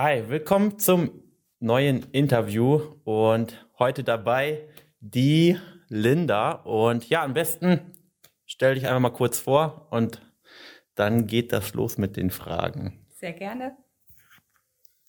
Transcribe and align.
Hi, 0.00 0.28
willkommen 0.28 0.78
zum 0.78 1.24
neuen 1.58 2.04
Interview 2.12 2.76
und 3.02 3.66
heute 3.80 4.04
dabei 4.04 4.68
die 5.00 5.58
Linda. 5.88 6.52
Und 6.52 7.08
ja, 7.08 7.24
am 7.24 7.34
besten 7.34 7.80
stell 8.46 8.76
dich 8.76 8.86
einfach 8.86 9.00
mal 9.00 9.10
kurz 9.10 9.40
vor 9.40 9.88
und 9.90 10.22
dann 10.94 11.26
geht 11.26 11.50
das 11.50 11.74
los 11.74 11.98
mit 11.98 12.16
den 12.16 12.30
Fragen. 12.30 13.04
Sehr 13.16 13.32
gerne. 13.32 13.76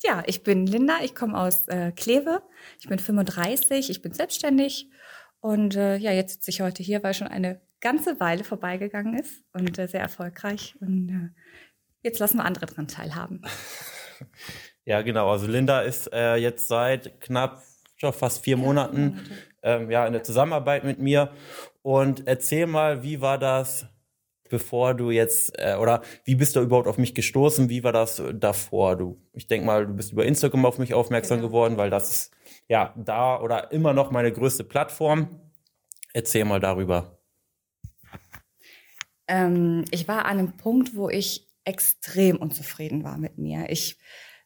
Ja, 0.03 0.23
ich 0.25 0.41
bin 0.41 0.65
Linda, 0.65 0.97
ich 1.03 1.13
komme 1.13 1.37
aus 1.37 1.67
äh, 1.67 1.91
Kleve, 1.91 2.41
ich 2.79 2.89
bin 2.89 2.97
35, 2.97 3.91
ich 3.91 4.01
bin 4.01 4.13
selbstständig 4.13 4.89
und 5.39 5.75
äh, 5.75 5.97
ja, 5.97 6.13
jetzt 6.13 6.33
sitze 6.33 6.49
ich 6.49 6.61
heute 6.61 6.81
hier, 6.81 7.03
weil 7.03 7.13
schon 7.13 7.27
eine 7.27 7.61
ganze 7.79 8.19
Weile 8.19 8.43
vorbeigegangen 8.43 9.19
ist 9.19 9.43
und 9.53 9.77
äh, 9.77 9.87
sehr 9.87 10.01
erfolgreich 10.01 10.75
und 10.81 11.09
äh, 11.09 11.41
jetzt 12.01 12.17
lassen 12.17 12.37
wir 12.37 12.45
andere 12.45 12.65
dran 12.65 12.87
teilhaben. 12.87 13.43
Ja, 14.85 15.01
genau. 15.03 15.29
Also 15.29 15.45
Linda 15.45 15.81
ist 15.81 16.11
äh, 16.13 16.35
jetzt 16.35 16.67
seit 16.67 17.21
knapp 17.21 17.61
schon 17.95 18.13
fast 18.13 18.43
vier 18.43 18.57
Monaten 18.57 19.19
ähm, 19.61 19.91
ja 19.91 20.05
in 20.07 20.13
der 20.13 20.23
Zusammenarbeit 20.23 20.83
mit 20.83 20.99
mir. 20.99 21.31
Und 21.81 22.27
erzähl 22.27 22.65
mal, 22.65 23.03
wie 23.03 23.21
war 23.21 23.37
das, 23.37 23.87
bevor 24.49 24.93
du 24.93 25.11
jetzt 25.11 25.53
äh, 25.57 25.75
oder 25.75 26.01
wie 26.23 26.35
bist 26.35 26.55
du 26.55 26.61
überhaupt 26.61 26.87
auf 26.87 26.97
mich 26.97 27.13
gestoßen? 27.13 27.69
Wie 27.69 27.83
war 27.83 27.91
das 27.91 28.21
davor? 28.33 28.95
Du, 28.95 29.21
ich 29.33 29.47
denke 29.47 29.65
mal, 29.65 29.85
du 29.85 29.93
bist 29.93 30.11
über 30.11 30.25
Instagram 30.25 30.65
auf 30.65 30.79
mich 30.79 30.93
aufmerksam 30.93 31.37
genau. 31.37 31.49
geworden, 31.49 31.77
weil 31.77 31.89
das 31.89 32.09
ist 32.09 32.31
ja 32.67 32.93
da 32.97 33.39
oder 33.39 33.71
immer 33.71 33.93
noch 33.93 34.11
meine 34.11 34.31
größte 34.31 34.63
Plattform. 34.63 35.39
Erzähl 36.13 36.45
mal 36.45 36.59
darüber. 36.59 37.19
Ähm, 39.27 39.85
ich 39.91 40.07
war 40.07 40.25
an 40.25 40.39
einem 40.39 40.57
Punkt, 40.57 40.95
wo 40.95 41.09
ich 41.09 41.48
extrem 41.69 42.37
unzufrieden 42.37 43.03
war 43.03 43.17
mit 43.17 43.37
mir. 43.37 43.69
Ich 43.69 43.97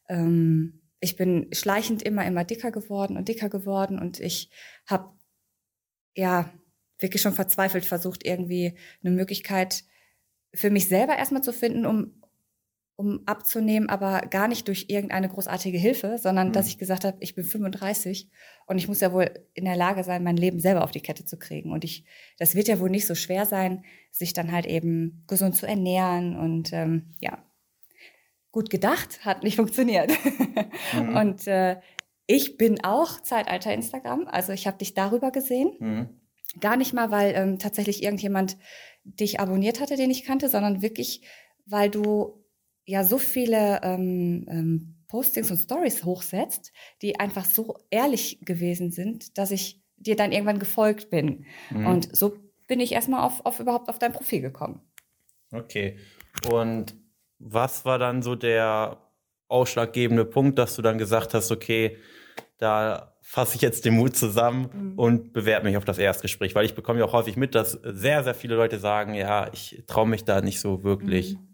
ähm, 0.09 0.81
ich 1.04 1.18
bin 1.18 1.50
schleichend 1.52 2.02
immer, 2.02 2.26
immer 2.26 2.45
dicker 2.45 2.72
geworden 2.72 3.18
und 3.18 3.27
dicker 3.27 3.50
geworden 3.50 4.00
und 4.00 4.22
ich 4.22 4.50
habe 4.86 5.11
ja 6.16 6.50
wirklich 7.00 7.22
schon 7.22 7.34
verzweifelt 7.34 7.84
versucht, 7.84 8.25
irgendwie 8.25 8.78
eine 9.03 9.14
Möglichkeit 9.14 9.84
für 10.56 10.70
mich 10.70 10.88
selber 10.88 11.17
erstmal 11.17 11.44
zu 11.44 11.52
finden, 11.52 11.86
um, 11.86 12.22
um 12.95 13.22
abzunehmen, 13.25 13.89
aber 13.89 14.22
gar 14.22 14.47
nicht 14.47 14.67
durch 14.67 14.86
irgendeine 14.88 15.27
großartige 15.27 15.77
Hilfe, 15.77 16.17
sondern 16.19 16.49
mhm. 16.49 16.53
dass 16.53 16.67
ich 16.67 16.77
gesagt 16.77 17.05
habe, 17.05 17.17
ich 17.22 17.33
bin 17.33 17.44
35 17.44 18.30
und 18.67 18.77
ich 18.77 18.88
muss 18.88 19.02
ja 19.02 19.11
wohl 19.11 19.31
in 19.53 19.66
der 19.66 19.75
Lage 19.75 20.03
sein, 20.03 20.23
mein 20.23 20.38
Leben 20.38 20.59
selber 20.59 20.83
auf 20.83 20.91
die 20.91 21.02
Kette 21.02 21.25
zu 21.25 21.38
kriegen. 21.38 21.72
Und 21.72 21.83
ich, 21.83 22.05
das 22.38 22.53
wird 22.53 22.67
ja 22.67 22.80
wohl 22.80 22.91
nicht 22.91 23.08
so 23.08 23.16
schwer 23.16 23.45
sein, 23.45 23.83
sich 24.11 24.33
dann 24.33 24.52
halt 24.52 24.67
eben 24.67 25.23
gesund 25.27 25.55
zu 25.55 25.66
ernähren 25.66 26.38
und 26.38 26.72
ähm, 26.72 27.13
ja, 27.19 27.44
gut 28.52 28.69
gedacht, 28.69 29.25
hat 29.25 29.44
nicht 29.44 29.55
funktioniert. 29.55 30.11
Mhm. 30.94 31.16
Und 31.17 31.47
äh, 31.47 31.78
ich 32.28 32.57
bin 32.57 32.83
auch 32.83 33.19
Zeitalter 33.22 33.73
Instagram, 33.73 34.28
also 34.28 34.53
ich 34.53 34.67
habe 34.67 34.78
dich 34.78 34.94
darüber 34.94 35.31
gesehen. 35.31 35.72
Mhm. 35.80 36.09
Gar 36.59 36.78
nicht 36.78 36.94
mal, 36.94 37.09
weil 37.09 37.33
ähm, 37.35 37.57
tatsächlich 37.57 38.03
irgendjemand 38.03 38.57
dich 39.03 39.39
abonniert 39.39 39.80
hatte, 39.81 39.95
den 39.95 40.11
ich 40.11 40.23
kannte, 40.23 40.50
sondern 40.50 40.83
wirklich, 40.83 41.28
weil 41.66 41.89
du 41.89 42.42
ja 42.86 43.03
so 43.03 43.17
viele 43.17 43.81
ähm, 43.84 44.45
ähm, 44.50 44.95
Postings 45.08 45.52
und 45.52 45.58
Stories 45.58 46.03
hochsetzt, 46.03 46.72
die 47.02 47.20
einfach 47.20 47.45
so 47.45 47.78
ehrlich 47.90 48.40
gewesen 48.42 48.92
sind, 48.92 49.38
dass 49.38 49.52
ich 49.52 49.81
dir 49.98 50.16
dann 50.16 50.31
irgendwann 50.31 50.59
gefolgt 50.59 51.09
bin. 51.09 51.45
Mhm. 51.70 51.88
Und 51.88 52.16
so 52.16 52.36
bin 52.67 52.80
ich 52.80 52.92
erstmal 52.92 53.22
auf, 53.22 53.45
auf 53.45 53.59
überhaupt 53.59 53.90
auf 53.90 54.00
dein 54.00 54.12
Profil 54.12 54.42
gekommen. 54.42 54.81
Okay. 55.52 55.98
Und 56.52 56.95
was 57.40 57.86
war 57.86 58.00
dann 58.00 58.22
so 58.22 58.36
der 58.36 58.97
ausschlaggebende 59.47 60.25
Punkt, 60.25 60.58
dass 60.58 60.75
du 60.75 60.81
dann 60.81 60.97
gesagt 60.97 61.34
hast, 61.34 61.52
okay, 61.52 61.97
da 62.58 63.16
fasse 63.22 63.56
ich 63.56 63.62
jetzt 63.62 63.86
den 63.86 63.94
Mut 63.95 64.16
zusammen 64.16 64.70
mhm. 64.73 65.00
und 65.00 65.34
bewerbe 65.34 65.68
mich 65.68 65.78
auf 65.78 65.86
das 65.86 65.97
Erstgespräch, 65.97 66.56
weil 66.56 66.66
ich 66.66 66.75
bekomme 66.75 67.00
ja 67.00 67.06
auch 67.06 67.14
häufig 67.14 67.38
mit, 67.38 67.56
dass 67.56 67.72
sehr, 67.84 68.24
sehr 68.24 68.34
viele 68.34 68.56
Leute 68.56 68.80
sagen, 68.80 69.13
ja, 69.13 69.50
ich 69.53 69.84
traue 69.86 70.07
mich 70.07 70.25
da 70.25 70.41
nicht 70.41 70.59
so 70.59 70.84
wirklich. 70.84 71.36
Mhm. 71.36 71.53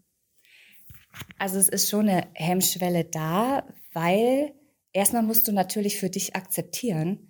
Also 1.37 1.57
es 1.57 1.69
ist 1.69 1.89
schon 1.89 2.09
eine 2.09 2.27
Hemmschwelle 2.33 3.05
da, 3.05 3.67
weil 3.93 4.53
erstmal 4.93 5.23
musst 5.23 5.47
du 5.47 5.51
natürlich 5.51 5.97
für 5.97 6.09
dich 6.09 6.35
akzeptieren, 6.35 7.29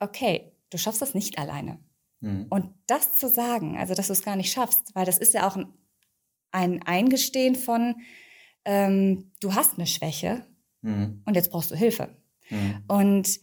okay, 0.00 0.52
du 0.70 0.78
schaffst 0.78 1.02
das 1.02 1.14
nicht 1.14 1.38
alleine. 1.38 1.78
Mhm. 2.20 2.46
Und 2.48 2.74
das 2.86 3.16
zu 3.16 3.28
sagen, 3.28 3.76
also 3.76 3.94
dass 3.94 4.08
du 4.08 4.12
es 4.12 4.22
gar 4.22 4.36
nicht 4.36 4.52
schaffst, 4.52 4.94
weil 4.94 5.06
das 5.06 5.18
ist 5.18 5.34
ja 5.34 5.48
auch 5.48 5.56
ein 5.56 5.72
ein 6.56 6.82
Eingestehen 6.82 7.54
von, 7.54 7.96
ähm, 8.64 9.30
du 9.40 9.54
hast 9.54 9.74
eine 9.74 9.86
Schwäche 9.86 10.46
mhm. 10.80 11.22
und 11.26 11.34
jetzt 11.34 11.50
brauchst 11.50 11.70
du 11.70 11.76
Hilfe. 11.76 12.16
Mhm. 12.48 12.84
Und 12.88 13.40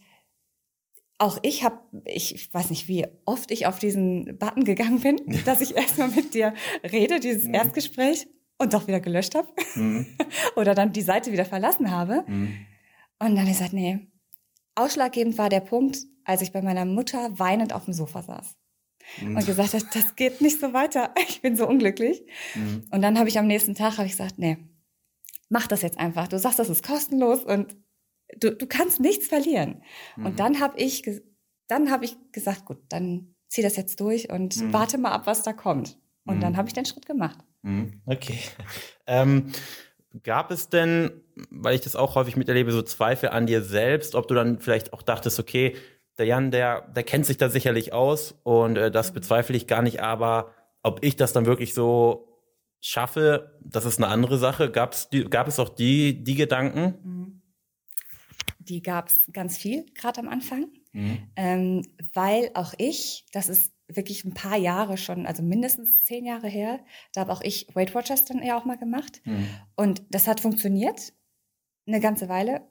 auch 1.18 1.38
ich 1.42 1.62
habe, 1.62 1.78
ich, 2.06 2.34
ich, 2.34 2.52
weiß 2.52 2.70
nicht, 2.70 2.88
wie 2.88 3.06
oft 3.24 3.52
ich 3.52 3.66
auf 3.66 3.78
diesen 3.78 4.36
Button 4.36 4.64
gegangen 4.64 5.00
bin, 5.00 5.20
dass 5.44 5.60
ich 5.60 5.76
erstmal 5.76 6.08
mit 6.08 6.34
dir 6.34 6.54
rede, 6.82 7.20
dieses 7.20 7.44
mhm. 7.44 7.54
Erstgespräch, 7.54 8.26
und 8.58 8.74
doch 8.74 8.86
wieder 8.86 9.00
gelöscht 9.00 9.34
habe. 9.34 9.48
Mhm. 9.74 10.06
Oder 10.56 10.74
dann 10.74 10.92
die 10.92 11.02
Seite 11.02 11.32
wieder 11.32 11.44
verlassen 11.44 11.90
habe. 11.90 12.24
Mhm. 12.26 12.66
Und 13.18 13.30
dann 13.30 13.40
habe 13.40 13.50
ich 13.50 13.58
gesagt, 13.58 13.72
nee. 13.72 14.06
Ausschlaggebend 14.74 15.38
war 15.38 15.48
der 15.48 15.60
Punkt, 15.60 15.98
als 16.24 16.42
ich 16.42 16.52
bei 16.52 16.62
meiner 16.62 16.84
Mutter 16.84 17.38
weinend 17.38 17.72
auf 17.72 17.84
dem 17.84 17.94
Sofa 17.94 18.22
saß 18.22 18.56
mhm. 19.20 19.36
und 19.36 19.46
gesagt 19.46 19.74
hat, 19.74 19.84
das 19.94 20.16
geht 20.16 20.40
nicht 20.40 20.60
so 20.60 20.72
weiter. 20.72 21.14
Ich 21.28 21.42
bin 21.42 21.56
so 21.56 21.66
unglücklich. 21.66 22.24
Mhm. 22.54 22.86
Und 22.90 23.02
dann 23.02 23.18
habe 23.18 23.28
ich 23.28 23.38
am 23.38 23.46
nächsten 23.46 23.74
Tag 23.74 23.98
habe 23.98 24.06
ich 24.06 24.12
gesagt, 24.12 24.38
nee, 24.38 24.58
mach 25.48 25.66
das 25.66 25.82
jetzt 25.82 25.98
einfach. 25.98 26.28
Du 26.28 26.38
sagst, 26.38 26.58
das 26.58 26.68
ist 26.68 26.86
kostenlos 26.86 27.44
und 27.44 27.76
du, 28.38 28.54
du 28.54 28.66
kannst 28.66 29.00
nichts 29.00 29.26
verlieren. 29.26 29.82
Mhm. 30.16 30.26
Und 30.26 30.40
dann 30.40 30.60
habe 30.60 30.78
ich, 30.78 31.02
dann 31.68 31.90
habe 31.90 32.04
ich 32.04 32.16
gesagt, 32.32 32.64
gut, 32.64 32.78
dann 32.88 33.34
zieh 33.48 33.62
das 33.62 33.76
jetzt 33.76 34.00
durch 34.00 34.30
und 34.30 34.56
mhm. 34.56 34.72
warte 34.72 34.98
mal 34.98 35.12
ab, 35.12 35.26
was 35.26 35.42
da 35.42 35.52
kommt. 35.52 35.98
Und 36.26 36.40
dann 36.40 36.52
mhm. 36.52 36.56
habe 36.56 36.68
ich 36.68 36.74
den 36.74 36.86
Schritt 36.86 37.06
gemacht. 37.06 37.38
Mhm. 37.64 38.02
Okay. 38.04 38.38
Ähm, 39.06 39.52
gab 40.22 40.50
es 40.50 40.68
denn, 40.68 41.10
weil 41.50 41.74
ich 41.74 41.80
das 41.80 41.96
auch 41.96 42.14
häufig 42.14 42.36
miterlebe, 42.36 42.70
so 42.70 42.82
Zweifel 42.82 43.30
an 43.30 43.46
dir 43.46 43.62
selbst, 43.62 44.14
ob 44.14 44.28
du 44.28 44.34
dann 44.34 44.60
vielleicht 44.60 44.92
auch 44.92 45.02
dachtest, 45.02 45.40
okay, 45.40 45.74
der 46.18 46.26
Jan, 46.26 46.50
der, 46.50 46.82
der 46.94 47.02
kennt 47.02 47.26
sich 47.26 47.38
da 47.38 47.48
sicherlich 47.48 47.92
aus 47.92 48.38
und 48.44 48.76
äh, 48.76 48.90
das 48.90 49.10
mhm. 49.10 49.14
bezweifle 49.14 49.56
ich 49.56 49.66
gar 49.66 49.82
nicht, 49.82 50.00
aber 50.00 50.52
ob 50.82 51.02
ich 51.02 51.16
das 51.16 51.32
dann 51.32 51.46
wirklich 51.46 51.74
so 51.74 52.28
schaffe, 52.80 53.58
das 53.64 53.86
ist 53.86 53.98
eine 53.98 54.08
andere 54.08 54.38
Sache. 54.38 54.70
Gab's 54.70 55.08
die, 55.08 55.24
gab 55.24 55.48
es 55.48 55.58
auch 55.58 55.70
die, 55.70 56.22
die 56.22 56.34
Gedanken? 56.34 56.94
Mhm. 57.02 57.42
Die 58.58 58.82
gab 58.82 59.08
es 59.08 59.30
ganz 59.32 59.56
viel, 59.56 59.86
gerade 59.94 60.20
am 60.20 60.28
Anfang, 60.28 60.66
mhm. 60.92 61.18
ähm, 61.36 61.82
weil 62.12 62.50
auch 62.54 62.74
ich, 62.78 63.24
das 63.32 63.48
ist 63.48 63.73
wirklich 63.88 64.24
ein 64.24 64.34
paar 64.34 64.56
Jahre 64.56 64.96
schon, 64.96 65.26
also 65.26 65.42
mindestens 65.42 66.04
zehn 66.04 66.24
Jahre 66.24 66.48
her, 66.48 66.80
da 67.12 67.22
habe 67.22 67.32
auch 67.32 67.42
ich 67.42 67.68
Weight 67.74 67.94
Watchers 67.94 68.24
dann 68.24 68.42
ja 68.42 68.58
auch 68.58 68.64
mal 68.64 68.78
gemacht. 68.78 69.20
Mhm. 69.24 69.48
Und 69.76 70.02
das 70.10 70.26
hat 70.26 70.40
funktioniert 70.40 71.12
eine 71.86 72.00
ganze 72.00 72.28
Weile 72.28 72.62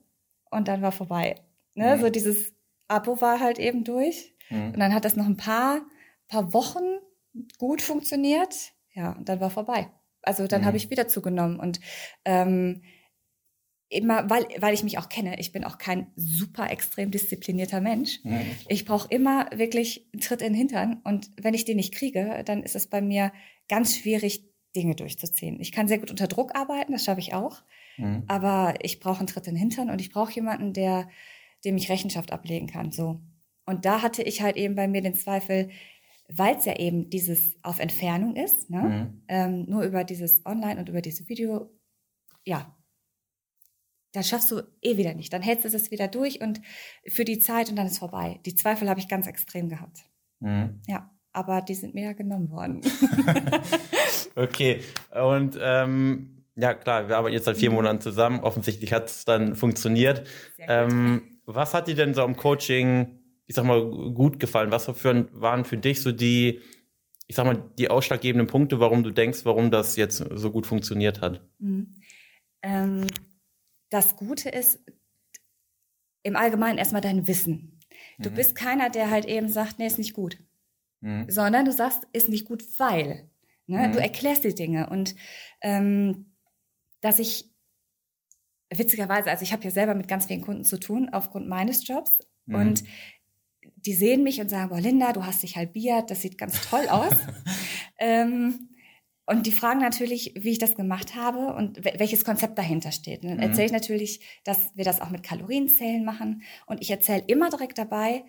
und 0.50 0.68
dann 0.68 0.82
war 0.82 0.92
vorbei. 0.92 1.36
Ne? 1.76 1.96
Mhm. 1.96 2.02
So 2.02 2.10
dieses 2.10 2.54
Abo 2.88 3.22
war 3.22 3.40
halt 3.40 3.60
eben 3.60 3.84
durch. 3.84 4.36
Mhm. 4.50 4.74
Und 4.74 4.80
dann 4.80 4.94
hat 4.94 5.06
das 5.06 5.16
noch 5.16 5.26
ein 5.26 5.38
paar, 5.38 5.82
paar 6.28 6.54
Wochen 6.54 6.84
gut 7.58 7.82
funktioniert. 7.82 8.74
Ja, 8.94 9.12
und 9.14 9.30
dann 9.30 9.40
war 9.40 9.50
vorbei. 9.50 9.90
Also 10.22 10.48
dann 10.48 10.62
mhm. 10.62 10.66
habe 10.66 10.78
ich 10.78 10.90
wieder 10.90 11.08
zugenommen. 11.08 11.60
Und 11.60 11.80
ähm, 12.26 12.84
immer, 13.94 14.30
weil, 14.30 14.46
weil 14.60 14.74
ich 14.74 14.84
mich 14.84 14.98
auch 14.98 15.10
kenne, 15.10 15.40
ich 15.40 15.52
bin 15.52 15.64
auch 15.64 15.78
kein 15.78 16.08
super 16.16 16.70
extrem 16.72 17.12
disziplinierter 17.12 17.82
Mensch. 17.82 18.20
Mhm. 18.24 18.42
Ich 18.68 18.86
brauche 18.86 19.08
immer 19.10 19.48
wirklich 19.54 20.10
einen 20.14 20.22
Tritt 20.22 20.42
in 20.42 20.54
den 20.54 20.56
Hintern. 20.56 21.02
Und 21.04 21.32
wenn 21.42 21.54
ich 21.54 21.66
den 21.66 21.78
nicht 21.78 21.94
kriege, 21.94 22.44
dann 22.46 22.64
ist 22.64 22.76
es 22.76 22.88
bei 22.88 23.02
mir 23.02 23.32
ganz 23.68 23.98
schwierig, 23.98 24.50
Dinge 24.76 24.96
durchzuziehen. 24.96 25.60
Ich 25.60 25.72
kann 25.72 25.88
sehr 25.88 26.00
gut 26.00 26.10
unter 26.10 26.28
Druck 26.28 26.56
arbeiten, 26.56 26.94
das 26.94 27.06
schaffe 27.06 27.20
ich 27.20 27.34
auch. 27.34 27.62
Mhm. 27.98 28.24
Aber 28.28 28.74
ich 28.82 29.00
brauche 29.00 29.20
einen 29.20 29.28
Tritt 29.28 29.48
in 29.48 29.54
den 29.54 29.60
Hintern 29.60 29.90
und 29.90 30.02
ich 30.02 30.10
brauche 30.10 30.34
jemanden, 30.34 30.74
der 30.74 31.08
dem 31.64 31.78
ich 31.78 31.90
Rechenschaft 31.90 32.32
ablegen 32.32 32.68
kann. 32.68 32.92
So. 32.92 33.22
Und 33.66 33.86
da 33.86 34.02
hatte 34.02 34.24
ich 34.24 34.42
halt 34.42 34.58
eben 34.58 34.76
bei 34.76 34.88
mir 34.88 35.02
den 35.02 35.16
Zweifel, 35.16 35.70
weil 36.28 36.56
es 36.56 36.66
ja 36.66 36.78
eben 36.78 37.10
dieses 37.10 37.58
auf 37.64 37.80
Entfernung 37.80 38.36
ist, 38.36 38.70
ne? 38.70 38.82
Mhm. 38.82 39.24
Ähm, 39.28 39.66
nur 39.68 39.84
über 39.84 40.04
dieses 40.04 40.46
Online 40.46 40.80
und 40.80 40.90
über 40.90 41.02
dieses 41.02 41.30
Video, 41.30 41.70
ja, 42.46 42.76
das 44.14 44.30
schaffst 44.30 44.52
du 44.52 44.62
eh 44.82 44.98
wieder 44.98 45.14
nicht. 45.14 45.34
Dann 45.34 45.42
hältst 45.42 45.66
du 45.66 45.76
es 45.76 45.92
wieder 45.92 46.08
durch 46.08 46.40
und 46.40 46.62
für 47.08 47.26
die 47.26 47.40
Zeit 47.40 47.70
und 47.70 47.76
dann 47.76 47.88
ist 47.88 47.98
vorbei. 47.98 48.40
Die 48.46 48.56
Zweifel 48.56 48.90
habe 48.90 49.00
ich 49.00 49.08
ganz 49.08 49.28
extrem 49.28 49.70
gehabt. 49.70 50.04
Mhm. 50.40 50.82
Ja, 50.88 51.12
aber 51.34 51.62
die 51.62 51.74
sind 51.74 51.96
mir 51.96 52.04
ja 52.04 52.14
genommen 52.14 52.52
worden. 52.52 52.82
okay, 54.36 54.82
und 55.12 55.58
ähm, 55.60 56.46
ja 56.56 56.76
klar, 56.76 57.08
wir 57.08 57.18
arbeiten 57.18 57.34
jetzt 57.34 57.46
seit 57.46 57.58
vier 57.58 57.72
mhm. 57.72 57.78
Monaten 57.78 58.02
zusammen. 58.02 58.40
Offensichtlich 58.42 58.94
hat 58.94 59.10
es 59.10 59.26
dann 59.26 59.56
funktioniert. 59.56 60.28
Ähm, 60.60 61.40
was 61.46 61.74
hat 61.74 61.88
dir 61.88 61.96
denn 61.96 62.14
so 62.14 62.22
am 62.22 62.38
Coaching, 62.38 63.20
ich 63.48 63.56
sag 63.56 63.66
mal, 63.66 63.84
gut 64.14 64.40
gefallen? 64.40 64.72
Was 64.72 64.86
für, 64.86 65.28
waren 65.34 65.66
für 65.66 65.78
dich 65.78 66.02
so 66.02 66.12
die, 66.12 66.62
ich 67.26 67.36
sag 67.36 67.46
mal, 67.46 67.64
die 67.80 67.90
ausschlaggebenden 67.90 68.48
Punkte, 68.48 68.80
warum 68.80 69.04
du 69.04 69.10
denkst, 69.10 69.40
warum 69.44 69.72
das 69.72 69.96
jetzt 69.96 70.18
so 70.18 70.52
gut 70.52 70.68
funktioniert 70.68 71.22
hat? 71.22 71.42
Mhm. 71.58 71.96
Ähm, 72.62 73.08
das 73.94 74.16
Gute 74.16 74.50
ist 74.50 74.80
im 76.24 76.36
Allgemeinen 76.36 76.80
erstmal 76.80 77.02
dein 77.02 77.28
Wissen. 77.28 77.80
Du 78.18 78.32
mhm. 78.32 78.36
bist 78.36 78.56
keiner, 78.56 78.90
der 78.90 79.12
halt 79.12 79.26
eben 79.26 79.50
sagt, 79.50 79.78
nee, 79.78 79.86
ist 79.86 80.00
nicht 80.00 80.14
gut. 80.14 80.40
Mhm. 81.02 81.30
Sondern 81.30 81.66
du 81.66 81.72
sagst, 81.72 82.08
ist 82.12 82.28
nicht 82.28 82.46
gut, 82.46 82.64
weil. 82.80 83.30
Ne? 83.68 83.88
Mhm. 83.88 83.92
Du 83.92 84.00
erklärst 84.00 84.44
die 84.46 84.56
Dinge. 84.56 84.90
Und 84.90 85.16
ähm, 85.62 86.34
dass 87.02 87.20
ich, 87.20 87.52
witzigerweise, 88.74 89.30
also 89.30 89.44
ich 89.44 89.54
habe 89.54 89.64
ja 89.64 89.70
selber 89.70 89.94
mit 89.94 90.08
ganz 90.08 90.26
vielen 90.26 90.42
Kunden 90.42 90.64
zu 90.64 90.80
tun, 90.80 91.10
aufgrund 91.10 91.48
meines 91.48 91.88
Jobs. 91.88 92.12
Mhm. 92.46 92.56
Und 92.56 92.84
die 93.76 93.94
sehen 93.94 94.24
mich 94.24 94.42
und 94.42 94.50
sagen, 94.50 94.70
boah, 94.70 94.80
Linda, 94.80 95.14
du 95.14 95.24
hast 95.24 95.44
dich 95.44 95.56
halbiert, 95.56 96.10
das 96.10 96.22
sieht 96.22 96.40
ganz 96.40 96.68
toll 96.68 96.88
aus. 96.90 97.14
ähm, 98.00 98.70
und 99.26 99.48
die 99.48 99.52
fragen 99.52 99.80
natürlich, 99.80 100.34
wie 100.36 100.52
ich 100.52 100.60
das 100.60 100.76
gemacht 100.76 101.16
habe 101.16 101.54
und 101.54 101.84
welches 101.86 102.26
Konzept 102.26 102.58
dahinter 102.58 102.92
steht. 102.92 103.24
Und 103.24 103.30
dann 103.30 103.38
mhm. 103.38 103.44
erzähle 103.44 103.68
ich 103.68 103.72
natürlich, 103.72 104.20
dass 104.44 104.76
wir 104.76 104.84
das 104.84 105.00
auch 105.00 105.10
mit 105.10 105.24
Kalorienzählen 105.24 106.04
machen. 106.04 106.44
Und 106.66 106.82
ich 106.82 106.92
erzähle 106.92 107.24
immer 107.28 107.50
direkt 107.50 107.78
dabei, 107.78 108.26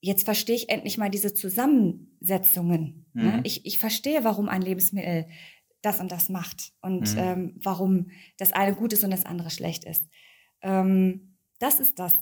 jetzt 0.00 0.24
verstehe 0.24 0.54
ich 0.54 0.68
endlich 0.68 0.98
mal 0.98 1.10
diese 1.10 1.34
Zusammensetzungen. 1.34 3.06
Ne? 3.12 3.22
Mhm. 3.22 3.28
Ne? 3.28 3.40
Ich, 3.44 3.66
ich 3.66 3.78
verstehe, 3.78 4.22
warum 4.22 4.48
ein 4.48 4.62
Lebensmittel 4.62 5.26
das 5.82 6.00
und 6.00 6.12
das 6.12 6.28
macht 6.28 6.72
und 6.80 7.12
mhm. 7.14 7.18
ähm, 7.18 7.60
warum 7.62 8.10
das 8.38 8.52
eine 8.52 8.74
gut 8.74 8.92
ist 8.92 9.04
und 9.04 9.10
das 9.10 9.26
andere 9.26 9.50
schlecht 9.50 9.84
ist. 9.84 10.04
Ähm, 10.62 11.36
das 11.58 11.80
ist 11.80 11.98
das, 11.98 12.16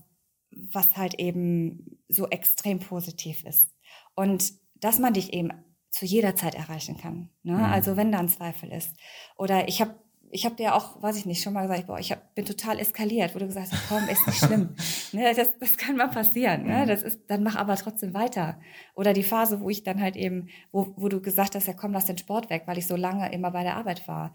was 0.50 0.96
halt 0.96 1.14
eben 1.14 2.00
so 2.08 2.28
extrem 2.28 2.78
positiv 2.78 3.44
ist. 3.44 3.68
Und 4.14 4.52
dass 4.74 4.98
man 4.98 5.14
dich 5.14 5.32
eben 5.32 5.50
zu 5.92 6.06
jeder 6.06 6.34
Zeit 6.34 6.54
erreichen 6.54 6.96
kann. 6.96 7.28
Ne? 7.42 7.52
Mhm. 7.52 7.64
Also 7.64 7.96
wenn 7.96 8.10
da 8.10 8.18
ein 8.18 8.28
Zweifel 8.28 8.72
ist. 8.72 8.96
Oder 9.36 9.68
ich 9.68 9.80
habe 9.80 9.94
ich 10.34 10.46
habe 10.46 10.54
dir 10.54 10.74
auch, 10.74 11.02
weiß 11.02 11.18
ich 11.18 11.26
nicht, 11.26 11.42
schon 11.42 11.52
mal 11.52 11.68
gesagt, 11.68 11.86
boah, 11.88 11.98
ich 11.98 12.10
hab, 12.10 12.34
bin 12.34 12.46
total 12.46 12.78
eskaliert, 12.78 13.34
wo 13.34 13.38
du 13.38 13.46
gesagt 13.46 13.70
hast, 13.70 13.86
komm, 13.86 14.08
ist 14.08 14.26
nicht 14.26 14.38
schlimm. 14.38 14.74
ne, 15.12 15.34
das, 15.34 15.58
das 15.58 15.76
kann 15.76 15.96
mal 15.96 16.08
passieren. 16.08 16.64
Ne? 16.64 16.84
Mhm. 16.84 16.88
Das 16.88 17.02
ist, 17.02 17.20
dann 17.26 17.42
mach 17.42 17.56
aber 17.56 17.76
trotzdem 17.76 18.14
weiter. 18.14 18.58
Oder 18.94 19.12
die 19.12 19.24
Phase, 19.24 19.60
wo 19.60 19.68
ich 19.68 19.82
dann 19.82 20.00
halt 20.00 20.16
eben, 20.16 20.48
wo, 20.72 20.94
wo 20.96 21.10
du 21.10 21.20
gesagt 21.20 21.54
hast, 21.54 21.66
ja 21.66 21.74
komm, 21.74 21.92
lass 21.92 22.06
den 22.06 22.16
Sport 22.16 22.48
weg, 22.48 22.62
weil 22.64 22.78
ich 22.78 22.86
so 22.86 22.96
lange 22.96 23.30
immer 23.30 23.50
bei 23.50 23.62
der 23.62 23.76
Arbeit 23.76 24.08
war. 24.08 24.34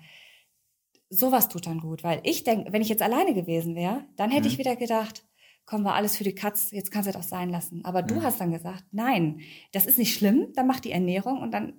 Sowas 1.10 1.50
tut 1.50 1.66
dann 1.66 1.80
gut, 1.80 2.04
weil 2.04 2.20
ich 2.22 2.44
denke, 2.44 2.72
wenn 2.72 2.84
ich 2.84 2.90
jetzt 2.90 3.02
alleine 3.02 3.34
gewesen 3.34 3.74
wäre, 3.74 4.06
dann 4.18 4.30
hätte 4.30 4.48
mhm. 4.48 4.54
ich 4.54 4.58
wieder 4.60 4.76
gedacht, 4.76 5.24
komm, 5.68 5.84
war 5.84 5.94
alles 5.94 6.18
für 6.18 6.24
die 6.24 6.34
Katz, 6.34 6.72
jetzt 6.72 6.92
kannst 6.92 7.08
du 7.08 7.12
das 7.12 7.22
auch 7.22 7.28
sein 7.28 7.50
lassen. 7.50 7.86
Aber 7.86 8.02
du 8.02 8.16
mhm. 8.16 8.24
hast 8.24 8.42
dann 8.42 8.52
gesagt, 8.52 8.86
nein, 8.92 9.42
das 9.74 9.86
ist 9.86 10.00
nicht 10.00 10.16
schlimm, 10.16 10.48
dann 10.56 10.66
mach 10.66 10.80
die 10.80 10.92
Ernährung 10.92 11.42
und 11.42 11.52
dann 11.52 11.74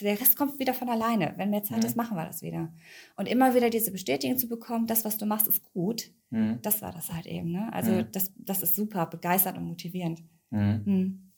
der 0.00 0.20
Rest 0.20 0.36
kommt 0.36 0.58
wieder 0.58 0.74
von 0.74 0.88
alleine. 0.88 1.34
Wenn 1.36 1.50
mehr 1.50 1.62
Zeit 1.62 1.78
mhm. 1.78 1.86
ist, 1.86 1.96
machen 1.96 2.16
wir 2.16 2.26
das 2.26 2.42
wieder. 2.42 2.72
Und 3.16 3.26
immer 3.26 3.54
wieder 3.54 3.70
diese 3.70 3.92
Bestätigung 3.92 4.36
zu 4.36 4.48
bekommen, 4.48 4.86
das, 4.86 5.04
was 5.04 5.18
du 5.18 5.24
machst, 5.24 5.48
ist 5.48 5.62
gut, 5.72 6.10
mhm. 6.30 6.58
das 6.62 6.82
war 6.82 6.92
das 6.92 7.12
halt 7.12 7.26
eben. 7.26 7.50
Ne? 7.50 7.72
Also 7.72 7.92
mhm. 7.92 8.12
das, 8.12 8.32
das 8.36 8.62
ist 8.62 8.76
super, 8.76 9.06
begeistert 9.06 9.56
und 9.56 9.64
motivierend. 9.64 10.22
Mhm. 10.50 10.82
Mhm. 10.84 11.32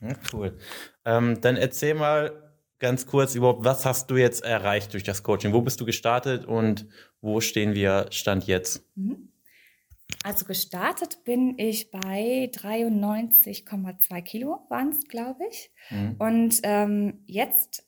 Ja, 0.00 0.16
cool. 0.32 0.58
Ähm, 1.04 1.40
dann 1.40 1.56
erzähl 1.56 1.94
mal 1.94 2.52
ganz 2.80 3.06
kurz 3.06 3.36
überhaupt, 3.36 3.64
was 3.64 3.86
hast 3.86 4.10
du 4.10 4.16
jetzt 4.16 4.42
erreicht 4.42 4.92
durch 4.92 5.04
das 5.04 5.22
Coaching? 5.22 5.52
Wo 5.52 5.62
bist 5.62 5.80
du 5.80 5.84
gestartet 5.84 6.44
und 6.44 6.88
wo 7.20 7.40
stehen 7.40 7.74
wir 7.74 8.06
Stand 8.10 8.48
jetzt? 8.48 8.84
Mhm. 8.96 9.31
Also 10.24 10.44
gestartet 10.44 11.24
bin 11.24 11.58
ich 11.58 11.90
bei 11.90 12.50
93,2 12.52 14.22
Kilo, 14.22 14.66
waren 14.68 14.90
es, 14.90 15.04
glaube 15.08 15.44
ich. 15.50 15.70
Mhm. 15.90 16.16
Und 16.18 16.60
ähm, 16.62 17.24
jetzt 17.26 17.86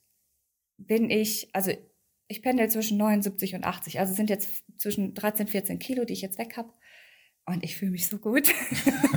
bin 0.76 1.10
ich, 1.10 1.48
also 1.54 1.70
ich 2.28 2.42
pendel 2.42 2.68
zwischen 2.70 2.98
79 2.98 3.54
und 3.54 3.64
80. 3.64 4.00
Also 4.00 4.14
sind 4.14 4.30
jetzt 4.30 4.64
zwischen 4.78 5.14
13, 5.14 5.46
14 5.46 5.78
Kilo, 5.78 6.04
die 6.04 6.12
ich 6.12 6.22
jetzt 6.22 6.38
weg 6.38 6.56
habe. 6.56 6.72
Und 7.46 7.62
ich 7.62 7.76
fühle 7.76 7.92
mich 7.92 8.08
so 8.08 8.18
gut. 8.18 8.48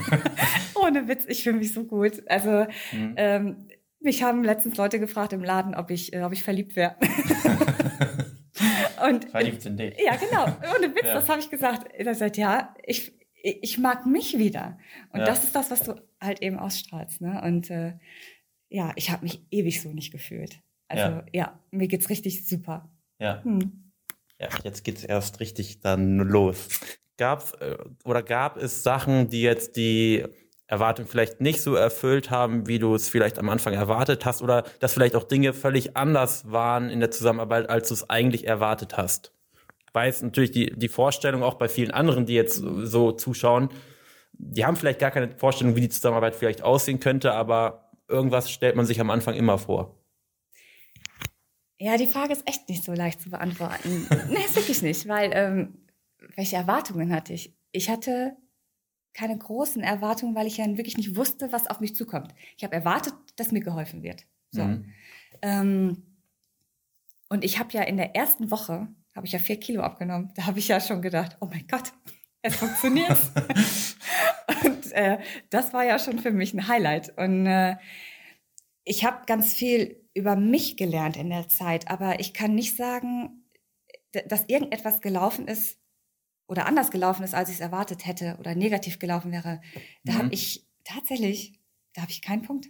Ohne 0.75 1.07
Witz, 1.07 1.25
ich 1.27 1.43
fühle 1.43 1.57
mich 1.57 1.73
so 1.73 1.85
gut. 1.85 2.21
Also 2.27 2.67
mhm. 2.91 3.13
ähm, 3.15 3.67
mich 3.99 4.23
haben 4.23 4.43
letztens 4.43 4.77
Leute 4.77 4.99
gefragt 4.99 5.33
im 5.33 5.43
Laden, 5.43 5.75
ob 5.75 5.89
ich, 5.89 6.13
äh, 6.13 6.23
ob 6.23 6.33
ich 6.33 6.43
verliebt 6.43 6.75
wäre. 6.75 6.97
Und, 9.03 9.29
Verliebt 9.29 9.65
in 9.65 9.77
dich. 9.77 9.95
Ja, 9.99 10.15
genau. 10.15 10.45
Ohne 10.75 10.95
Witz, 10.95 11.03
ja. 11.05 11.13
das 11.15 11.29
habe 11.29 11.39
ich 11.39 11.49
gesagt. 11.49 11.91
Er 11.93 12.15
sagt, 12.15 12.37
ja, 12.37 12.75
ich, 12.83 13.13
ich 13.33 13.77
mag 13.77 14.05
mich 14.05 14.37
wieder. 14.37 14.77
Und 15.11 15.19
ja. 15.19 15.25
das 15.25 15.43
ist 15.43 15.55
das, 15.55 15.71
was 15.71 15.83
du 15.83 15.95
halt 16.19 16.41
eben 16.41 16.59
ausstrahlst. 16.59 17.21
Ne? 17.21 17.41
Und 17.43 17.69
äh, 17.69 17.93
ja, 18.69 18.91
ich 18.95 19.11
habe 19.11 19.23
mich 19.23 19.45
ewig 19.51 19.81
so 19.81 19.89
nicht 19.89 20.11
gefühlt. 20.11 20.61
Also 20.87 21.03
ja, 21.03 21.25
ja 21.33 21.59
mir 21.71 21.87
geht's 21.87 22.09
richtig 22.09 22.47
super. 22.47 22.89
Ja. 23.19 23.43
Hm. 23.43 23.91
Ja, 24.39 24.49
jetzt 24.63 24.83
geht's 24.83 25.03
erst 25.03 25.39
richtig 25.39 25.79
dann 25.79 26.17
los. 26.17 26.67
Gab's 27.17 27.53
äh, 27.53 27.77
oder 28.03 28.21
gab 28.21 28.57
es 28.57 28.83
Sachen, 28.83 29.29
die 29.29 29.41
jetzt 29.41 29.75
die 29.75 30.25
Erwartung 30.67 31.07
vielleicht 31.07 31.39
nicht 31.39 31.61
so 31.61 31.75
erfüllt 31.75 32.29
haben, 32.29 32.67
wie 32.67 32.77
du 32.77 32.93
es 32.93 33.07
vielleicht 33.07 33.39
am 33.39 33.49
Anfang 33.49 33.73
erwartet 33.73 34.25
hast 34.25 34.41
oder 34.41 34.63
dass 34.79 34.93
vielleicht 34.93 35.15
auch 35.15 35.23
Dinge 35.23 35.53
völlig 35.53 35.95
anders 35.95 36.51
waren 36.51 36.89
in 36.89 36.99
der 36.99 37.09
Zusammenarbeit, 37.09 37.69
als 37.69 37.87
du 37.87 37.93
es 37.93 38.09
eigentlich 38.09 38.45
erwartet 38.47 38.97
hast. 38.97 39.31
Ich 39.87 39.95
weiß 39.95 40.21
natürlich 40.23 40.51
die, 40.51 40.71
die 40.75 40.89
Vorstellung 40.89 41.41
auch 41.41 41.55
bei 41.55 41.69
vielen 41.69 41.91
anderen, 41.91 42.25
die 42.25 42.33
jetzt 42.33 42.55
so 42.55 43.13
zuschauen, 43.13 43.69
die 44.33 44.65
haben 44.65 44.75
vielleicht 44.75 44.99
gar 44.99 45.11
keine 45.11 45.31
Vorstellung, 45.37 45.75
wie 45.75 45.81
die 45.81 45.89
Zusammenarbeit 45.89 46.35
vielleicht 46.35 46.61
aussehen 46.61 46.99
könnte, 46.99 47.33
aber 47.33 47.89
irgendwas 48.07 48.51
stellt 48.51 48.75
man 48.75 48.85
sich 48.85 48.99
am 48.99 49.09
Anfang 49.09 49.35
immer 49.35 49.57
vor. 49.57 49.95
Ja, 51.79 51.97
die 51.97 52.07
Frage 52.07 52.33
ist 52.33 52.47
echt 52.47 52.67
nicht 52.69 52.83
so 52.83 52.93
leicht 52.93 53.21
zu 53.21 53.29
beantworten. 53.29 54.07
nee, 54.29 54.43
ist 54.45 54.55
wirklich 54.55 54.81
nicht, 54.81 55.07
weil 55.07 55.31
ähm, 55.33 55.85
welche 56.35 56.55
Erwartungen 56.55 57.13
hatte 57.13 57.33
ich? 57.33 57.55
Ich 57.71 57.89
hatte 57.89 58.35
keine 59.17 59.37
großen 59.37 59.81
Erwartungen, 59.81 60.35
weil 60.35 60.45
ich 60.45 60.57
ja 60.57 60.77
wirklich 60.77 60.95
nicht 60.95 61.15
wusste, 61.15 61.51
was 61.51 61.67
auf 61.67 61.79
mich 61.79 61.95
zukommt. 61.95 62.35
Ich 62.55 62.63
habe 62.63 62.75
erwartet, 62.75 63.15
dass 63.35 63.51
mir 63.51 63.61
geholfen 63.61 64.03
wird. 64.03 64.23
So. 64.51 64.63
Mhm. 64.63 64.93
Ähm, 65.41 66.03
und 67.27 67.43
ich 67.43 67.57
habe 67.57 67.73
ja 67.73 67.81
in 67.81 67.97
der 67.97 68.15
ersten 68.15 68.51
Woche, 68.51 68.87
habe 69.15 69.25
ich 69.25 69.33
ja 69.33 69.39
vier 69.39 69.59
Kilo 69.59 69.81
abgenommen. 69.81 70.31
Da 70.35 70.45
habe 70.45 70.59
ich 70.59 70.67
ja 70.67 70.79
schon 70.79 71.01
gedacht, 71.01 71.35
oh 71.39 71.47
mein 71.47 71.65
Gott, 71.67 71.93
es 72.43 72.55
funktioniert. 72.57 73.17
und 74.63 74.91
äh, 74.91 75.17
das 75.49 75.73
war 75.73 75.83
ja 75.83 75.97
schon 75.97 76.19
für 76.19 76.31
mich 76.31 76.53
ein 76.53 76.67
Highlight. 76.67 77.17
Und 77.17 77.47
äh, 77.47 77.75
ich 78.83 79.03
habe 79.03 79.25
ganz 79.25 79.51
viel 79.51 79.99
über 80.13 80.35
mich 80.35 80.77
gelernt 80.77 81.17
in 81.17 81.31
der 81.31 81.47
Zeit, 81.47 81.89
aber 81.89 82.19
ich 82.19 82.35
kann 82.35 82.53
nicht 82.53 82.77
sagen, 82.77 83.45
dass 84.27 84.45
irgendetwas 84.47 85.01
gelaufen 85.01 85.47
ist, 85.47 85.79
oder 86.47 86.65
anders 86.65 86.91
gelaufen 86.91 87.23
ist, 87.23 87.35
als 87.35 87.49
ich 87.49 87.55
es 87.55 87.61
erwartet 87.61 88.05
hätte 88.05 88.37
oder 88.39 88.55
negativ 88.55 88.99
gelaufen 88.99 89.31
wäre, 89.31 89.61
da 90.03 90.13
mhm. 90.13 90.17
habe 90.17 90.29
ich 90.31 90.65
tatsächlich, 90.83 91.59
da 91.93 92.01
habe 92.01 92.11
ich 92.11 92.21
keinen 92.21 92.41
Punkt. 92.41 92.67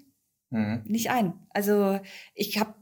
Mhm. 0.50 0.84
Nicht 0.86 1.10
ein. 1.10 1.34
Also 1.52 2.00
ich 2.34 2.58
habe 2.60 2.74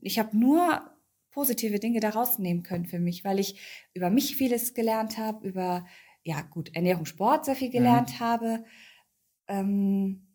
ich 0.00 0.18
hab 0.18 0.34
nur 0.34 0.90
positive 1.32 1.78
Dinge 1.78 2.00
daraus 2.00 2.38
nehmen 2.38 2.62
können 2.62 2.86
für 2.86 2.98
mich, 2.98 3.24
weil 3.24 3.38
ich 3.38 3.60
über 3.94 4.10
mich 4.10 4.36
vieles 4.36 4.74
gelernt 4.74 5.18
habe, 5.18 5.46
über, 5.46 5.86
ja 6.22 6.40
gut, 6.42 6.74
Ernährung, 6.74 7.06
Sport 7.06 7.44
sehr 7.44 7.56
viel 7.56 7.70
gelernt 7.70 8.14
mhm. 8.14 8.20
habe. 8.20 8.64
Ähm, 9.48 10.26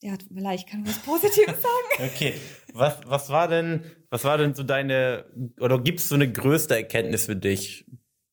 ja, 0.00 0.16
tut 0.16 0.32
mir 0.32 0.42
leid, 0.42 0.60
ich 0.60 0.66
kann 0.66 0.86
was 0.86 0.98
Positives 0.98 1.62
sagen. 1.62 2.12
okay. 2.12 2.34
Was, 2.72 3.00
was 3.06 3.28
war 3.30 3.46
denn, 3.48 3.84
was 4.10 4.24
war 4.24 4.38
denn 4.38 4.54
so 4.54 4.64
deine, 4.64 5.26
oder 5.60 5.80
gibt 5.80 6.00
es 6.00 6.08
so 6.08 6.14
eine 6.14 6.30
größte 6.30 6.74
Erkenntnis 6.74 7.26
für 7.26 7.36
dich, 7.36 7.84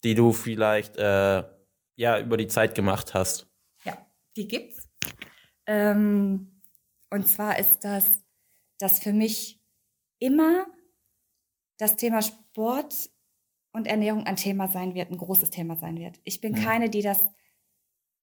die 0.03 0.15
du 0.15 0.31
vielleicht 0.31 0.97
äh, 0.97 1.43
ja 1.95 2.19
über 2.19 2.37
die 2.37 2.47
Zeit 2.47 2.75
gemacht 2.75 3.13
hast? 3.13 3.47
Ja, 3.83 3.97
die 4.35 4.47
gibt's. 4.47 4.87
Ähm, 5.65 6.61
und 7.09 7.27
zwar 7.27 7.59
ist 7.59 7.83
das, 7.83 8.23
dass 8.79 8.99
für 8.99 9.13
mich 9.13 9.61
immer 10.19 10.67
das 11.77 11.95
Thema 11.95 12.21
Sport 12.21 13.09
und 13.71 13.87
Ernährung 13.87 14.25
ein 14.25 14.35
Thema 14.35 14.67
sein 14.67 14.93
wird, 14.93 15.11
ein 15.11 15.17
großes 15.17 15.49
Thema 15.49 15.75
sein 15.75 15.97
wird. 15.97 16.19
Ich 16.23 16.41
bin 16.41 16.53
mhm. 16.53 16.63
keine, 16.63 16.89
die 16.89 17.01
das, 17.01 17.27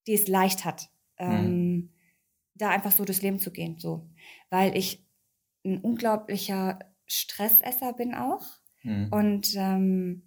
die 0.07 0.15
es 0.15 0.29
leicht 0.29 0.65
hat, 0.65 0.91
ähm, 1.19 1.75
mhm. 1.75 1.95
da 2.55 2.71
einfach 2.71 2.93
so 2.93 3.05
durchs 3.05 3.23
Leben 3.23 3.39
zu 3.39 3.51
gehen, 3.51 3.79
so, 3.79 4.11
weil 4.51 4.77
ich 4.77 5.07
ein 5.65 5.81
unglaublicher 5.81 6.79
Stressesser 7.07 7.93
bin 7.93 8.15
auch 8.15 8.45
mhm. 8.83 9.09
und 9.11 9.55
ähm, 9.57 10.26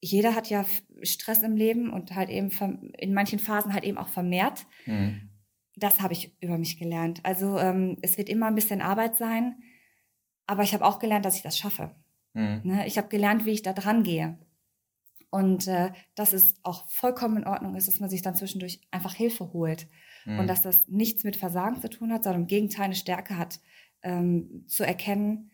jeder 0.00 0.34
hat 0.34 0.48
ja 0.48 0.64
Stress 1.02 1.42
im 1.42 1.56
Leben 1.56 1.90
und 1.92 2.14
halt 2.14 2.30
eben 2.30 2.50
in 2.98 3.14
manchen 3.14 3.38
Phasen 3.38 3.72
halt 3.72 3.84
eben 3.84 3.98
auch 3.98 4.08
vermehrt. 4.08 4.66
Mhm. 4.86 5.28
Das 5.76 6.00
habe 6.00 6.12
ich 6.12 6.36
über 6.40 6.58
mich 6.58 6.78
gelernt. 6.78 7.20
Also 7.22 7.58
ähm, 7.58 7.98
es 8.02 8.18
wird 8.18 8.28
immer 8.28 8.46
ein 8.46 8.54
bisschen 8.54 8.80
Arbeit 8.80 9.16
sein, 9.16 9.62
aber 10.46 10.62
ich 10.62 10.74
habe 10.74 10.84
auch 10.84 10.98
gelernt, 10.98 11.24
dass 11.24 11.36
ich 11.36 11.42
das 11.42 11.58
schaffe. 11.58 11.94
Mhm. 12.32 12.60
Ne? 12.64 12.86
Ich 12.86 12.98
habe 12.98 13.08
gelernt, 13.08 13.44
wie 13.44 13.50
ich 13.50 13.62
da 13.62 13.72
dran 13.72 14.02
gehe. 14.02 14.38
Und 15.30 15.68
äh, 15.68 15.92
dass 16.16 16.32
es 16.32 16.56
auch 16.64 16.88
vollkommen 16.88 17.36
in 17.38 17.46
Ordnung 17.46 17.76
ist, 17.76 17.86
dass 17.86 18.00
man 18.00 18.10
sich 18.10 18.22
dann 18.22 18.34
zwischendurch 18.34 18.80
einfach 18.90 19.14
Hilfe 19.14 19.52
holt. 19.52 19.86
Mhm. 20.24 20.40
Und 20.40 20.46
dass 20.48 20.62
das 20.62 20.88
nichts 20.88 21.24
mit 21.24 21.36
Versagen 21.36 21.80
zu 21.80 21.88
tun 21.88 22.12
hat, 22.12 22.24
sondern 22.24 22.42
im 22.42 22.48
Gegenteil 22.48 22.86
eine 22.86 22.94
Stärke 22.94 23.36
hat, 23.36 23.60
ähm, 24.02 24.64
zu 24.66 24.84
erkennen, 24.84 25.50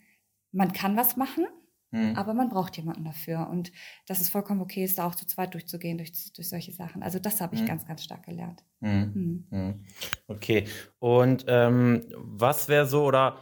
man 0.52 0.72
kann 0.72 0.96
was 0.96 1.16
machen 1.16 1.46
Mhm. 1.90 2.16
Aber 2.16 2.34
man 2.34 2.48
braucht 2.48 2.76
jemanden 2.76 3.04
dafür. 3.04 3.48
Und 3.48 3.72
das 4.06 4.20
ist 4.20 4.30
vollkommen 4.30 4.60
okay, 4.60 4.84
ist 4.84 4.98
da 4.98 5.06
auch 5.06 5.14
zu 5.14 5.26
zweit 5.26 5.54
durchzugehen 5.54 5.98
durch, 5.98 6.12
durch 6.32 6.48
solche 6.48 6.72
Sachen. 6.72 7.02
Also 7.02 7.18
das 7.18 7.40
habe 7.40 7.54
ich 7.54 7.62
mhm. 7.62 7.66
ganz, 7.66 7.86
ganz 7.86 8.02
stark 8.02 8.24
gelernt. 8.24 8.64
Mhm. 8.80 9.84
Okay. 10.26 10.64
Und 10.98 11.44
ähm, 11.48 12.04
was 12.16 12.68
wäre 12.68 12.86
so 12.86 13.04
oder 13.04 13.38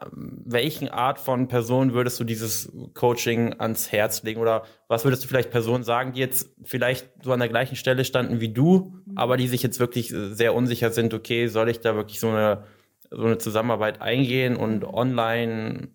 ähm, 0.00 0.42
welchen 0.44 0.88
Art 0.88 1.18
von 1.18 1.48
Person 1.48 1.92
würdest 1.92 2.18
du 2.20 2.24
dieses 2.24 2.72
Coaching 2.94 3.54
ans 3.58 3.92
Herz 3.92 4.22
legen 4.22 4.40
oder 4.40 4.64
was 4.88 5.04
würdest 5.04 5.24
du 5.24 5.28
vielleicht 5.28 5.50
Personen 5.50 5.84
sagen, 5.84 6.12
die 6.12 6.20
jetzt 6.20 6.50
vielleicht 6.64 7.08
so 7.22 7.32
an 7.32 7.40
der 7.40 7.48
gleichen 7.48 7.76
Stelle 7.76 8.04
standen 8.04 8.40
wie 8.40 8.52
du, 8.52 8.94
mhm. 9.04 9.18
aber 9.18 9.36
die 9.36 9.48
sich 9.48 9.62
jetzt 9.62 9.80
wirklich 9.80 10.08
sehr 10.08 10.54
unsicher 10.54 10.90
sind, 10.90 11.14
okay, 11.14 11.48
soll 11.48 11.68
ich 11.68 11.80
da 11.80 11.94
wirklich 11.94 12.20
so 12.20 12.28
eine, 12.28 12.64
so 13.10 13.24
eine 13.24 13.38
Zusammenarbeit 13.38 14.00
eingehen 14.00 14.56
und 14.56 14.80
mhm. 14.80 14.94
online 14.94 15.88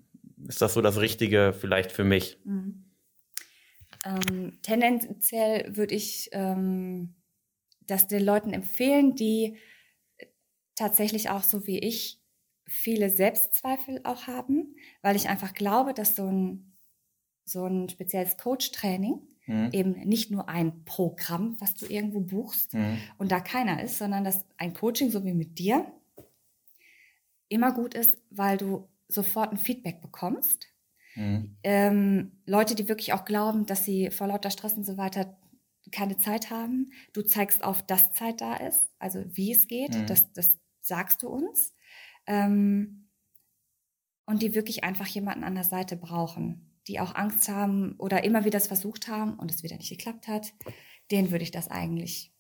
ist 0.48 0.62
das 0.62 0.74
so 0.74 0.82
das 0.82 1.00
Richtige 1.00 1.54
vielleicht 1.54 1.92
für 1.92 2.04
mich? 2.04 2.38
Mhm. 2.44 2.86
Ähm, 4.06 4.60
tendenziell 4.62 5.76
würde 5.76 5.96
ich 5.96 6.30
ähm, 6.34 7.16
das 7.82 8.08
den 8.08 8.24
Leuten 8.24 8.54
empfehlen, 8.54 9.16
die 9.16 9.58
tatsächlich 10.76 11.30
auch 11.30 11.44
so 11.44 11.68
wie 11.68 11.80
ich 11.80 12.20
viele 12.68 13.10
Selbstzweifel 13.10 14.02
auch 14.04 14.28
haben, 14.28 14.76
weil 15.02 15.16
ich 15.16 15.30
einfach 15.30 15.54
glaube, 15.54 15.94
dass 15.94 16.16
so 16.16 16.26
ein, 16.26 16.76
so 17.46 17.66
ein 17.66 17.90
spezielles 17.90 18.38
Coach-Training 18.38 19.22
mhm. 19.46 19.70
eben 19.72 19.92
nicht 20.08 20.32
nur 20.32 20.50
ein 20.50 20.84
Programm, 20.86 21.58
was 21.60 21.74
du 21.74 21.86
irgendwo 21.86 22.22
buchst 22.22 22.74
mhm. 22.74 22.98
und 23.18 23.32
da 23.32 23.40
keiner 23.40 23.84
ist, 23.84 23.98
sondern 23.98 24.24
dass 24.24 24.46
ein 24.58 24.74
Coaching, 24.74 25.12
so 25.12 25.24
wie 25.24 25.34
mit 25.34 25.60
dir, 25.60 25.86
immer 27.50 27.74
gut 27.74 27.94
ist, 27.94 28.18
weil 28.30 28.58
du 28.58 28.90
sofort 29.07 29.51
ein 29.51 29.57
Feedback 29.57 30.01
bekommst. 30.01 30.67
Mhm. 31.15 31.57
Ähm, 31.63 32.41
Leute, 32.45 32.75
die 32.75 32.88
wirklich 32.88 33.13
auch 33.13 33.25
glauben, 33.25 33.65
dass 33.65 33.86
sie 33.86 34.10
vor 34.12 34.27
lauter 34.27 34.50
Stress 34.50 34.74
und 34.74 34.86
so 34.86 34.98
weiter 34.98 35.38
keine 35.91 36.17
Zeit 36.17 36.50
haben. 36.50 36.91
Du 37.13 37.22
zeigst 37.22 37.63
auf, 37.63 37.86
dass 37.86 38.13
Zeit 38.13 38.41
da 38.41 38.55
ist, 38.55 38.83
also 39.00 39.24
wie 39.27 39.51
es 39.51 39.67
geht, 39.67 39.95
mhm. 39.95 40.05
das, 40.07 40.31
das 40.33 40.57
sagst 40.81 41.24
du 41.24 41.27
uns 41.27 41.74
ähm, 42.25 43.10
und 44.25 44.41
die 44.41 44.55
wirklich 44.55 44.83
einfach 44.83 45.07
jemanden 45.07 45.43
an 45.43 45.55
der 45.55 45.63
Seite 45.63 45.95
brauchen, 45.95 46.79
die 46.88 47.00
auch 47.00 47.15
Angst 47.15 47.48
haben 47.48 47.95
oder 47.98 48.24
immer 48.24 48.45
wieder 48.45 48.57
es 48.57 48.67
versucht 48.67 49.07
haben 49.07 49.38
und 49.39 49.51
es 49.51 49.63
wieder 49.63 49.77
nicht 49.77 49.89
geklappt 49.89 50.27
hat, 50.27 50.53
denen 51.12 51.31
würde 51.31 51.43
ich 51.43 51.51
das 51.51 51.69
eigentlich 51.69 52.33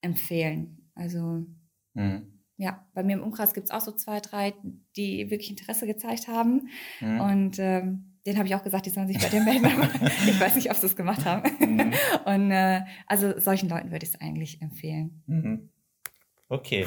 empfehlen. 0.00 0.90
Also 0.94 1.46
mhm. 1.94 2.39
Ja, 2.60 2.86
bei 2.92 3.02
mir 3.02 3.16
im 3.16 3.22
Umkreis 3.22 3.54
gibt 3.54 3.68
es 3.68 3.70
auch 3.70 3.80
so 3.80 3.92
zwei, 3.92 4.20
drei, 4.20 4.52
die 4.96 5.30
wirklich 5.30 5.50
Interesse 5.50 5.86
gezeigt 5.86 6.28
haben 6.28 6.68
mhm. 7.00 7.20
und 7.20 7.58
ähm, 7.58 8.18
den 8.26 8.36
habe 8.36 8.46
ich 8.46 8.54
auch 8.54 8.62
gesagt, 8.62 8.84
die 8.84 8.90
sollen 8.90 9.08
sich 9.08 9.18
bei 9.18 9.28
dir 9.28 9.40
melden, 9.40 9.66
ich 10.26 10.38
weiß 10.38 10.54
nicht, 10.56 10.70
ob 10.70 10.76
sie 10.76 10.86
es 10.86 10.94
gemacht 10.94 11.24
haben. 11.24 11.50
Mhm. 11.58 11.94
Und 12.26 12.50
äh, 12.50 12.82
also 13.06 13.38
solchen 13.38 13.70
Leuten 13.70 13.90
würde 13.90 14.04
ich 14.04 14.10
es 14.10 14.20
eigentlich 14.20 14.60
empfehlen. 14.60 15.22
Mhm. 15.26 15.70
Okay. 16.48 16.86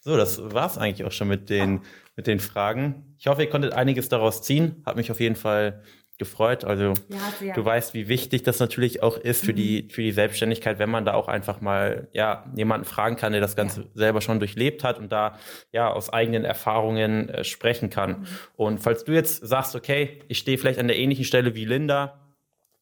So, 0.00 0.16
das 0.16 0.40
war's 0.40 0.78
eigentlich 0.78 1.04
auch 1.04 1.12
schon 1.12 1.26
mit 1.26 1.50
den, 1.50 1.80
mit 2.14 2.28
den 2.28 2.38
Fragen. 2.38 3.16
Ich 3.18 3.26
hoffe, 3.26 3.42
ihr 3.42 3.50
konntet 3.50 3.72
einiges 3.72 4.08
daraus 4.08 4.42
ziehen. 4.42 4.82
Hat 4.86 4.96
mich 4.96 5.10
auf 5.10 5.18
jeden 5.18 5.34
Fall 5.34 5.82
gefreut. 6.18 6.64
Also 6.64 6.94
ja, 7.08 7.52
du 7.54 7.64
weißt, 7.64 7.94
wie 7.94 8.08
wichtig 8.08 8.42
das 8.42 8.58
natürlich 8.58 9.02
auch 9.02 9.16
ist 9.16 9.44
für 9.44 9.52
mhm. 9.52 9.56
die 9.56 9.88
für 9.90 10.02
die 10.02 10.12
Selbstständigkeit, 10.12 10.78
wenn 10.78 10.90
man 10.90 11.04
da 11.04 11.14
auch 11.14 11.28
einfach 11.28 11.60
mal 11.60 12.08
ja 12.12 12.44
jemanden 12.54 12.84
fragen 12.84 13.16
kann, 13.16 13.32
der 13.32 13.40
das 13.40 13.56
Ganze 13.56 13.82
ja. 13.82 13.86
selber 13.94 14.20
schon 14.20 14.40
durchlebt 14.40 14.84
hat 14.84 14.98
und 14.98 15.12
da 15.12 15.38
ja 15.72 15.90
aus 15.90 16.12
eigenen 16.12 16.44
Erfahrungen 16.44 17.28
äh, 17.28 17.44
sprechen 17.44 17.88
kann. 17.88 18.10
Mhm. 18.10 18.26
Und 18.56 18.78
falls 18.78 19.04
du 19.04 19.12
jetzt 19.12 19.46
sagst, 19.46 19.76
okay, 19.76 20.20
ich 20.28 20.38
stehe 20.38 20.58
vielleicht 20.58 20.80
an 20.80 20.88
der 20.88 20.98
ähnlichen 20.98 21.24
Stelle 21.24 21.54
wie 21.54 21.64
Linda 21.64 22.20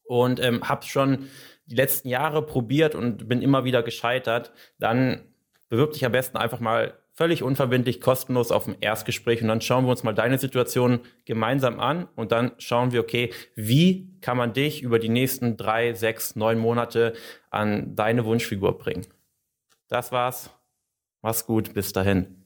und 0.05 0.41
ähm, 0.43 0.69
habe 0.69 0.85
schon 0.85 1.29
die 1.67 1.77
letzten 1.77 2.09
Jahre 2.09 2.45
probiert 2.47 2.95
und 2.95 3.29
bin 3.29 3.43
immer 3.43 3.65
wieder 3.65 3.83
gescheitert, 3.83 4.53
dann 4.79 5.21
bewirb 5.69 5.93
dich 5.93 6.05
am 6.05 6.13
besten 6.13 6.37
einfach 6.37 6.61
mal 6.61 6.95
völlig 7.17 7.43
unverbindlich, 7.43 8.01
kostenlos 8.01 8.53
auf 8.53 8.69
ein 8.69 8.77
Erstgespräch 8.81 9.41
und 9.43 9.49
dann 9.49 9.63
schauen 9.63 9.87
wir 9.87 9.91
uns 9.91 10.05
mal 10.05 10.13
deine 10.13 10.39
Situation 10.39 11.01
gemeinsam 11.25 11.81
an 11.81 12.09
und 12.15 12.31
dann 12.31 12.53
schauen 12.59 12.93
wir, 12.93 13.01
okay, 13.01 13.33
wie 13.55 14.15
kann 14.21 14.37
man 14.37 14.53
dich 14.53 14.83
über 14.83 14.99
die 14.99 15.09
nächsten 15.09 15.57
drei, 15.57 15.95
sechs, 15.95 16.37
neun 16.37 16.59
Monate 16.59 17.15
an 17.51 17.97
deine 17.97 18.25
Wunschfigur 18.27 18.77
bringen. 18.77 19.07
Das 19.89 20.13
war's. 20.13 20.51
Mach's 21.23 21.47
gut. 21.47 21.73
Bis 21.75 21.93
dahin. 21.93 22.45